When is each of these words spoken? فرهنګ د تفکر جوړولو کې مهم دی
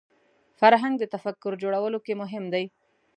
فرهنګ 0.59 0.93
د 0.99 1.03
تفکر 1.13 1.51
جوړولو 1.63 1.99
کې 2.05 2.13
مهم 2.21 2.43
دی 2.53 2.65